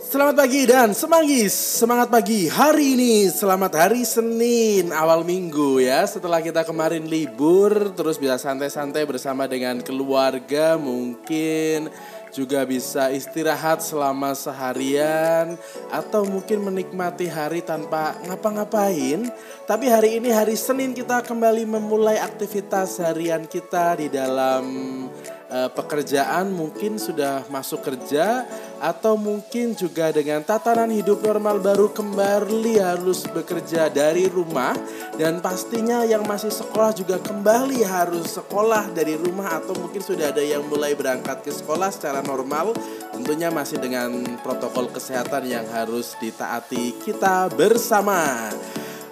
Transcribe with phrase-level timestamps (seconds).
[0.00, 2.48] Selamat pagi dan semanggis, semangat pagi.
[2.48, 6.08] Hari ini, selamat hari Senin, awal minggu ya.
[6.08, 11.92] Setelah kita kemarin libur, terus bisa santai-santai bersama dengan keluarga Mungkin
[12.32, 15.58] juga bisa istirahat selama seharian
[15.92, 19.28] Atau mungkin menikmati hari tanpa ngapa-ngapain.
[19.68, 24.64] Tapi hari ini hari Senin kita kembali memulai aktivitas harian kita di dalam
[25.52, 26.56] uh, pekerjaan.
[26.56, 28.48] Mungkin sudah masuk kerja
[28.80, 34.72] atau mungkin juga dengan tatanan hidup normal baru kembali harus bekerja dari rumah.
[35.20, 39.60] Dan pastinya yang masih sekolah juga kembali harus sekolah dari rumah.
[39.60, 42.72] Atau mungkin sudah ada yang mulai berangkat ke sekolah secara normal.
[43.12, 48.48] Tentunya masih dengan protokol kesehatan yang harus ditaati kita bersama.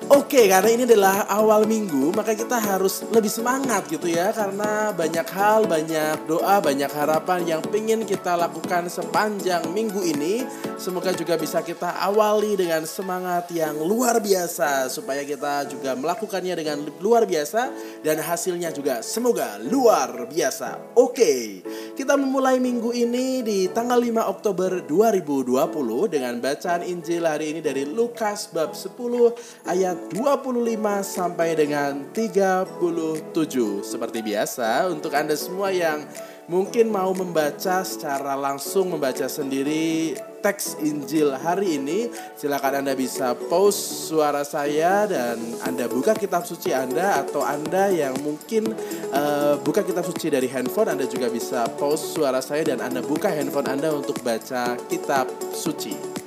[0.08, 4.32] Oke, karena ini adalah awal minggu, maka kita harus lebih semangat gitu ya.
[4.32, 10.48] Karena banyak hal, banyak doa, banyak harapan yang ingin kita lakukan sepanjang minggu ini.
[10.78, 14.86] Semoga juga bisa kita awali dengan semangat yang luar biasa.
[14.86, 17.74] Supaya kita juga melakukannya dengan luar biasa.
[18.06, 20.94] Dan hasilnya juga semoga luar biasa.
[20.94, 21.66] Oke,
[21.98, 27.82] kita memulai minggu ini di tanggal 5 Oktober 2020 dengan bacaan Injil hari ini dari
[27.82, 29.34] Lukas bab 10
[29.66, 30.62] ayat 25
[31.02, 33.82] sampai dengan 37.
[33.82, 36.06] Seperti biasa untuk Anda semua yang
[36.46, 44.10] mungkin mau membaca secara langsung membaca sendiri teks Injil hari ini, silakan Anda bisa pause
[44.10, 48.72] suara saya dan Anda buka kitab suci Anda atau Anda yang mungkin
[49.12, 53.30] uh, buka kitab suci dari handphone, Anda juga bisa pause suara saya dan Anda buka
[53.30, 56.18] handphone Anda untuk baca kitab suci.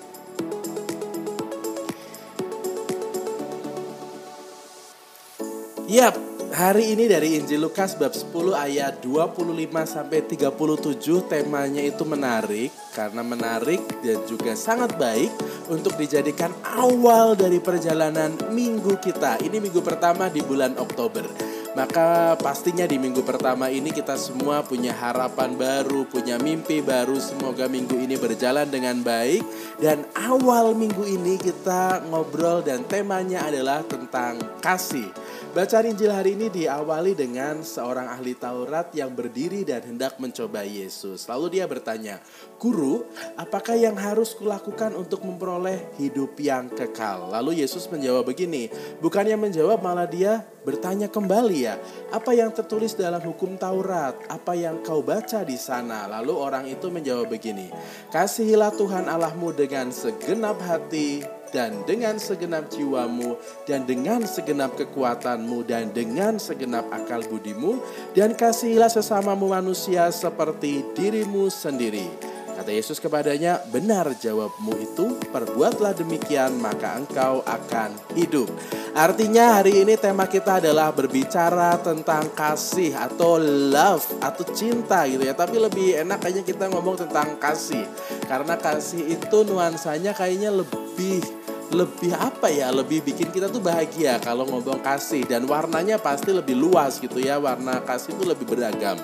[5.91, 6.15] Yap,
[6.51, 9.39] hari ini dari Injil Lukas bab 10 ayat 25
[9.87, 15.31] sampai 37 temanya itu menarik karena menarik dan juga sangat baik
[15.71, 19.39] untuk dijadikan awal dari perjalanan minggu kita.
[19.39, 21.23] Ini minggu pertama di bulan Oktober.
[21.71, 27.15] Maka pastinya di minggu pertama ini kita semua punya harapan baru, punya mimpi baru.
[27.15, 29.39] Semoga minggu ini berjalan dengan baik
[29.79, 35.07] dan awal minggu ini kita ngobrol dan temanya adalah tentang kasih.
[35.51, 41.27] Bacaan Injil hari ini diawali dengan seorang ahli Taurat yang berdiri dan hendak mencoba Yesus.
[41.27, 42.23] Lalu dia bertanya,
[42.55, 43.03] Guru,
[43.35, 47.27] apakah yang harus kulakukan untuk memperoleh hidup yang kekal?
[47.35, 48.71] Lalu Yesus menjawab begini,
[49.03, 51.75] bukannya menjawab malah dia bertanya kembali ya,
[52.15, 54.15] apa yang tertulis dalam hukum Taurat?
[54.31, 56.07] Apa yang kau baca di sana?
[56.07, 57.67] Lalu orang itu menjawab begini,
[58.07, 63.35] kasihilah Tuhan Allahmu dengan segenap hati, dan dengan segenap jiwamu
[63.67, 67.77] dan dengan segenap kekuatanmu dan dengan segenap akal budimu
[68.15, 72.31] dan kasihilah sesamamu manusia seperti dirimu sendiri.
[72.61, 78.45] Kata Yesus kepadanya, benar jawabmu itu, perbuatlah demikian maka engkau akan hidup.
[78.93, 85.33] Artinya hari ini tema kita adalah berbicara tentang kasih atau love atau cinta gitu ya.
[85.33, 87.81] Tapi lebih enak kayaknya kita ngomong tentang kasih.
[88.29, 91.40] Karena kasih itu nuansanya kayaknya lebih
[91.71, 96.55] lebih apa ya lebih bikin kita tuh bahagia kalau ngomong kasih dan warnanya pasti lebih
[96.55, 98.99] luas gitu ya warna kasih itu lebih beragam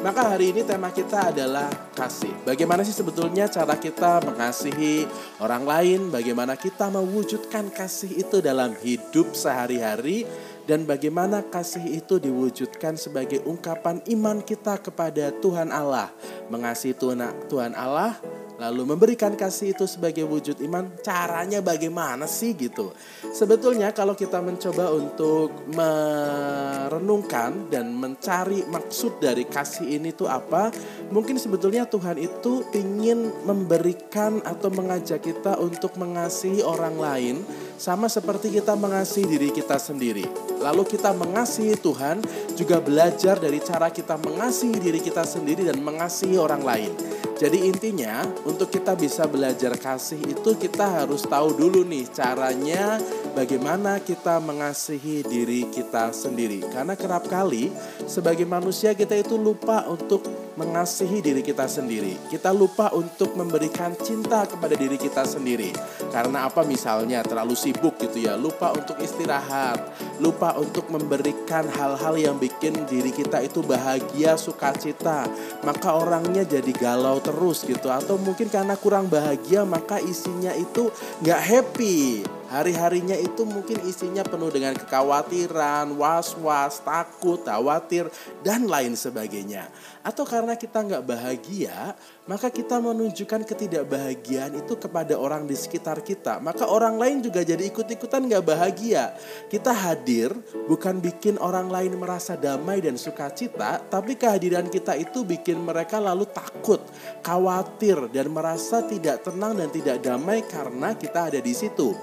[0.00, 2.32] maka hari ini tema kita adalah kasih.
[2.48, 5.04] Bagaimana sih sebetulnya cara kita mengasihi
[5.44, 6.00] orang lain?
[6.08, 10.24] Bagaimana kita mewujudkan kasih itu dalam hidup sehari-hari?
[10.64, 16.08] Dan bagaimana kasih itu diwujudkan sebagai ungkapan iman kita kepada Tuhan Allah?
[16.48, 18.16] Mengasihi Tuhan Allah
[18.60, 22.92] lalu memberikan kasih itu sebagai wujud iman, caranya bagaimana sih gitu?
[23.32, 30.68] Sebetulnya kalau kita mencoba untuk merenungkan dan mencari maksud dari kasih ini tuh apa,
[31.08, 37.36] mungkin sebetulnya Tuhan itu ingin memberikan atau mengajak kita untuk mengasihi orang lain
[37.80, 40.49] sama seperti kita mengasihi diri kita sendiri.
[40.60, 42.20] Lalu kita mengasihi Tuhan
[42.54, 46.92] juga belajar dari cara kita mengasihi diri kita sendiri dan mengasihi orang lain.
[47.40, 53.00] Jadi intinya untuk kita bisa belajar kasih itu kita harus tahu dulu nih caranya
[53.32, 56.62] bagaimana kita mengasihi diri kita sendiri.
[56.66, 57.70] Karena kerap kali
[58.04, 60.26] sebagai manusia kita itu lupa untuk
[60.58, 62.18] mengasihi diri kita sendiri.
[62.28, 65.72] Kita lupa untuk memberikan cinta kepada diri kita sendiri.
[66.10, 69.80] Karena apa misalnya terlalu sibuk gitu ya, lupa untuk istirahat,
[70.20, 75.24] lupa untuk memberikan hal-hal yang bikin diri kita itu bahagia, sukacita.
[75.64, 80.90] Maka orangnya jadi galau terus gitu atau mungkin karena kurang bahagia maka isinya itu
[81.22, 88.10] nggak happy Hari-harinya itu mungkin isinya penuh dengan kekhawatiran, was-was, takut, khawatir,
[88.42, 89.70] dan lain sebagainya.
[90.02, 91.94] Atau karena kita nggak bahagia,
[92.26, 96.42] maka kita menunjukkan ketidakbahagiaan itu kepada orang di sekitar kita.
[96.42, 99.14] Maka orang lain juga jadi ikut-ikutan nggak bahagia.
[99.46, 100.34] Kita hadir
[100.66, 106.26] bukan bikin orang lain merasa damai dan sukacita, tapi kehadiran kita itu bikin mereka lalu
[106.26, 106.82] takut,
[107.22, 111.94] khawatir, dan merasa tidak tenang dan tidak damai karena kita ada di situ.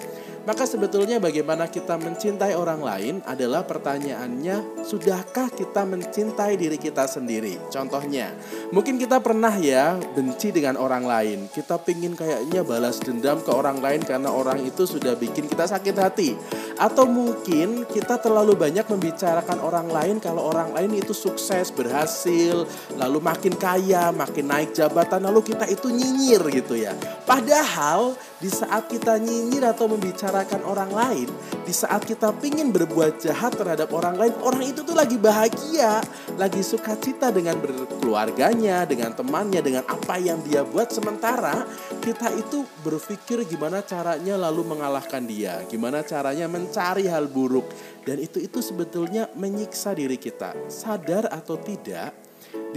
[0.48, 7.60] Maka sebetulnya bagaimana kita mencintai orang lain adalah pertanyaannya, sudahkah kita mencintai diri kita sendiri?
[7.68, 8.32] Contohnya,
[8.72, 11.52] mungkin kita pernah ya benci dengan orang lain.
[11.52, 15.96] Kita pingin kayaknya balas dendam ke orang lain karena orang itu sudah bikin kita sakit
[16.00, 16.32] hati.
[16.80, 22.64] Atau mungkin kita terlalu banyak membicarakan orang lain kalau orang lain itu sukses, berhasil,
[22.96, 26.96] lalu makin kaya, makin naik jabatan, lalu kita itu nyinyir gitu ya.
[27.28, 31.30] Padahal di saat kita nyinyir atau membicarakan membicarakan orang lain,
[31.66, 35.98] di saat kita pingin berbuat jahat terhadap orang lain, orang itu tuh lagi bahagia,
[36.38, 40.94] lagi sukacita dengan berkeluarganya, dengan temannya, dengan apa yang dia buat.
[40.94, 41.66] Sementara
[42.06, 47.66] kita itu berpikir gimana caranya lalu mengalahkan dia, gimana caranya mencari hal buruk.
[48.06, 50.54] Dan itu itu sebetulnya menyiksa diri kita.
[50.70, 52.14] Sadar atau tidak,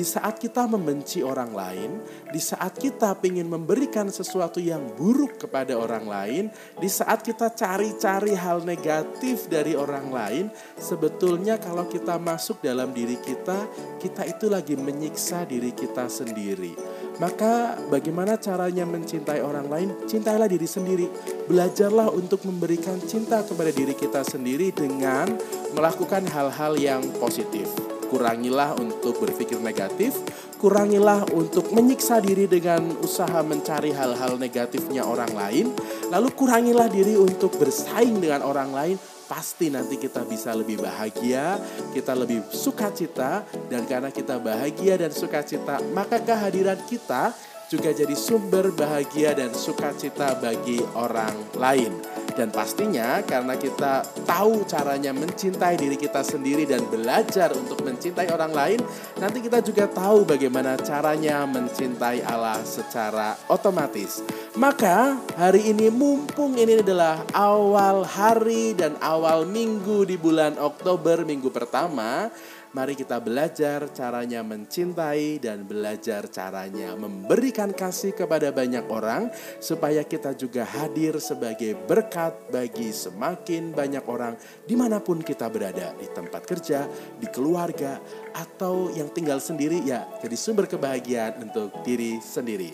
[0.01, 2.01] di saat kita membenci orang lain,
[2.33, 6.45] di saat kita ingin memberikan sesuatu yang buruk kepada orang lain,
[6.81, 10.49] di saat kita cari-cari hal negatif dari orang lain,
[10.81, 13.69] sebetulnya kalau kita masuk dalam diri kita,
[14.01, 16.73] kita itu lagi menyiksa diri kita sendiri.
[17.21, 19.93] Maka bagaimana caranya mencintai orang lain?
[20.09, 21.13] Cintailah diri sendiri.
[21.45, 25.29] Belajarlah untuk memberikan cinta kepada diri kita sendiri dengan
[25.77, 30.19] melakukan hal-hal yang positif kurangilah untuk berpikir negatif,
[30.59, 35.67] kurangilah untuk menyiksa diri dengan usaha mencari hal-hal negatifnya orang lain,
[36.11, 38.97] lalu kurangilah diri untuk bersaing dengan orang lain,
[39.31, 41.55] pasti nanti kita bisa lebih bahagia,
[41.95, 47.31] kita lebih sukacita, dan karena kita bahagia dan sukacita, maka kehadiran kita
[47.71, 52.20] juga jadi sumber bahagia dan sukacita bagi orang lain.
[52.35, 58.53] Dan pastinya karena kita tahu caranya mencintai diri kita sendiri dan belajar untuk mencintai orang
[58.55, 58.81] lain,
[59.21, 64.25] nanti kita juga tahu bagaimana caranya mencintai Allah secara otomatis.
[64.57, 71.53] Maka hari ini mumpung ini adalah awal hari dan awal minggu di bulan Oktober, minggu
[71.55, 72.33] pertama,
[72.71, 79.27] Mari kita belajar caranya mencintai dan belajar caranya memberikan kasih kepada banyak orang,
[79.59, 84.39] supaya kita juga hadir sebagai berkat bagi semakin banyak orang
[84.71, 86.87] di mana pun kita berada, di tempat kerja,
[87.19, 87.99] di keluarga,
[88.39, 92.71] atau yang tinggal sendiri, ya, jadi sumber kebahagiaan untuk diri sendiri.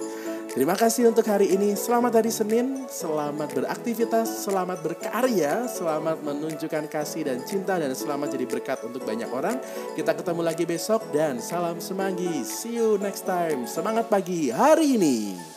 [0.56, 1.76] Terima kasih untuk hari ini.
[1.76, 8.48] Selamat hari Senin, selamat beraktivitas, selamat berkarya, selamat menunjukkan kasih dan cinta dan selamat jadi
[8.48, 9.60] berkat untuk banyak orang.
[9.92, 12.40] Kita ketemu lagi besok dan salam semanggi.
[12.40, 13.68] See you next time.
[13.68, 15.55] Semangat pagi hari ini.